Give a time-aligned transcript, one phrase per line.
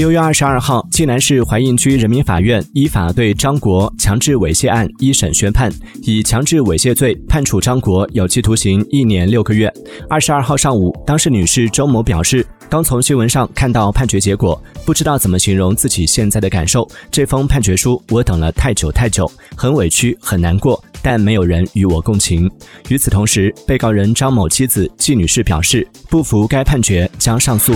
[0.00, 5.70] 六月二十二号济南市槐荫区人民法院依法对张国强制猥亵案一审宣判
[6.04, 9.70] 以强制猥亵罪判处张国有期徒刑一年六个月。
[10.08, 22.50] 二十二号上午当事女士周某表示刚从新闻上看到判决结果不知道怎么形容自己现在的感受这封判决书我等了太久太久很委屈很难过但没有人与我共情。
[22.88, 27.74] 与此同时被告人张某妻子季女士表示不服该判决将上诉。